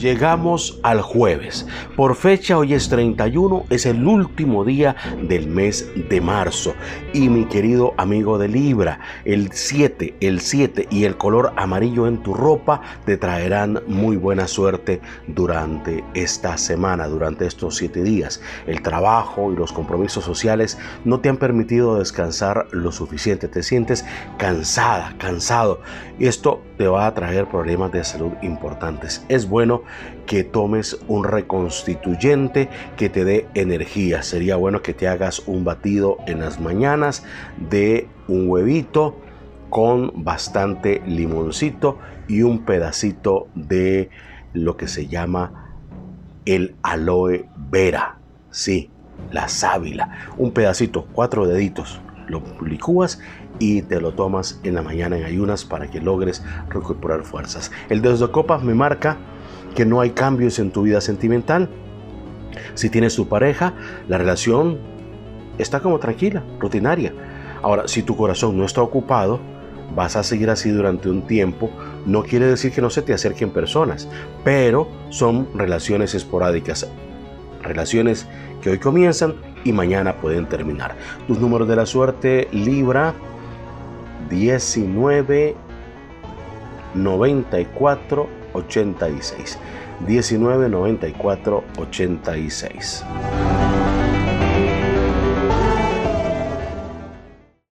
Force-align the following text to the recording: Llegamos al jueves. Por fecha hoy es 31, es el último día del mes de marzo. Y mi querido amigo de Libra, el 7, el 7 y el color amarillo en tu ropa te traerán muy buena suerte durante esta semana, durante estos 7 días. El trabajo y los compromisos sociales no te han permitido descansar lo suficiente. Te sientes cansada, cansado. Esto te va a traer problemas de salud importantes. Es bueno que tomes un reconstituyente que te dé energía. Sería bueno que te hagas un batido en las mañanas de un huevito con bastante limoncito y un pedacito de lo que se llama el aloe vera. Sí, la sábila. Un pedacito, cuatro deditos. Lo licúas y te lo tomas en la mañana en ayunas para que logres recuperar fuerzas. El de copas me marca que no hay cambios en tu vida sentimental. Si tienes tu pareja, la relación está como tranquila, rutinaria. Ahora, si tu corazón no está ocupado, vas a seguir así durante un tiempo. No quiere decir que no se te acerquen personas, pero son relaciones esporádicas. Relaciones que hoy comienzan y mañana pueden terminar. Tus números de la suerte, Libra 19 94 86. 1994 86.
Llegamos 0.00 0.80
al 0.82 1.02
jueves. 1.02 1.66
Por 1.94 2.14
fecha 2.14 2.56
hoy 2.56 2.72
es 2.72 2.88
31, 2.88 3.66
es 3.68 3.84
el 3.84 4.06
último 4.06 4.64
día 4.64 4.96
del 5.20 5.46
mes 5.46 5.90
de 6.08 6.22
marzo. 6.22 6.72
Y 7.12 7.28
mi 7.28 7.44
querido 7.44 7.92
amigo 7.98 8.38
de 8.38 8.48
Libra, 8.48 9.00
el 9.26 9.52
7, 9.52 10.14
el 10.20 10.40
7 10.40 10.88
y 10.90 11.04
el 11.04 11.18
color 11.18 11.52
amarillo 11.56 12.06
en 12.06 12.22
tu 12.22 12.32
ropa 12.32 12.80
te 13.04 13.18
traerán 13.18 13.82
muy 13.88 14.16
buena 14.16 14.48
suerte 14.48 15.02
durante 15.26 16.02
esta 16.14 16.56
semana, 16.56 17.06
durante 17.06 17.46
estos 17.46 17.76
7 17.76 18.02
días. 18.02 18.40
El 18.66 18.80
trabajo 18.80 19.52
y 19.52 19.56
los 19.56 19.70
compromisos 19.70 20.24
sociales 20.24 20.78
no 21.04 21.20
te 21.20 21.28
han 21.28 21.36
permitido 21.36 21.98
descansar 21.98 22.68
lo 22.70 22.90
suficiente. 22.90 23.48
Te 23.48 23.62
sientes 23.62 24.06
cansada, 24.38 25.14
cansado. 25.18 25.82
Esto 26.18 26.62
te 26.78 26.86
va 26.86 27.06
a 27.06 27.12
traer 27.12 27.46
problemas 27.48 27.92
de 27.92 28.02
salud 28.02 28.32
importantes. 28.40 29.26
Es 29.28 29.46
bueno 29.46 29.82
que 30.26 30.44
tomes 30.44 30.98
un 31.08 31.24
reconstituyente 31.24 32.68
que 32.96 33.08
te 33.08 33.24
dé 33.24 33.48
energía. 33.54 34.22
Sería 34.22 34.56
bueno 34.56 34.82
que 34.82 34.94
te 34.94 35.08
hagas 35.08 35.42
un 35.46 35.64
batido 35.64 36.18
en 36.26 36.40
las 36.40 36.60
mañanas 36.60 37.24
de 37.68 38.08
un 38.28 38.48
huevito 38.48 39.16
con 39.70 40.12
bastante 40.24 41.02
limoncito 41.06 41.98
y 42.28 42.42
un 42.42 42.64
pedacito 42.64 43.48
de 43.54 44.10
lo 44.52 44.76
que 44.76 44.88
se 44.88 45.06
llama 45.06 45.78
el 46.44 46.74
aloe 46.82 47.48
vera. 47.70 48.18
Sí, 48.50 48.90
la 49.30 49.48
sábila. 49.48 50.28
Un 50.36 50.52
pedacito, 50.52 51.06
cuatro 51.12 51.46
deditos. 51.46 52.00
Lo 52.28 52.42
licúas 52.64 53.20
y 53.58 53.82
te 53.82 54.00
lo 54.00 54.12
tomas 54.12 54.60
en 54.62 54.74
la 54.74 54.82
mañana 54.82 55.18
en 55.18 55.24
ayunas 55.24 55.64
para 55.64 55.90
que 55.90 56.00
logres 56.00 56.42
recuperar 56.68 57.24
fuerzas. 57.24 57.70
El 57.88 58.02
de 58.02 58.30
copas 58.30 58.62
me 58.62 58.74
marca 58.74 59.18
que 59.74 59.86
no 59.86 60.00
hay 60.00 60.10
cambios 60.10 60.58
en 60.58 60.70
tu 60.70 60.82
vida 60.82 61.00
sentimental. 61.00 61.68
Si 62.74 62.90
tienes 62.90 63.14
tu 63.14 63.28
pareja, 63.28 63.74
la 64.08 64.18
relación 64.18 64.78
está 65.58 65.80
como 65.80 65.98
tranquila, 65.98 66.42
rutinaria. 66.58 67.12
Ahora, 67.62 67.88
si 67.88 68.02
tu 68.02 68.16
corazón 68.16 68.56
no 68.56 68.64
está 68.64 68.82
ocupado, 68.82 69.40
vas 69.94 70.16
a 70.16 70.22
seguir 70.22 70.50
así 70.50 70.70
durante 70.70 71.10
un 71.10 71.22
tiempo. 71.22 71.70
No 72.06 72.22
quiere 72.22 72.46
decir 72.46 72.72
que 72.72 72.80
no 72.80 72.90
se 72.90 73.02
te 73.02 73.12
acerquen 73.12 73.50
personas, 73.50 74.08
pero 74.44 74.88
son 75.10 75.48
relaciones 75.54 76.14
esporádicas. 76.14 76.88
Relaciones 77.62 78.26
que 78.62 78.70
hoy 78.70 78.78
comienzan 78.78 79.34
y 79.64 79.72
mañana 79.72 80.16
pueden 80.16 80.46
terminar. 80.46 80.94
Tus 81.26 81.38
números 81.38 81.68
de 81.68 81.76
la 81.76 81.86
suerte, 81.86 82.48
Libra 82.52 83.14
19 84.30 85.56
94 86.94 88.39
86. 88.54 89.58
1994 90.00 91.64
86. 91.76 93.04